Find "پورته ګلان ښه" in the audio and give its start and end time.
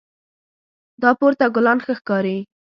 1.19-1.93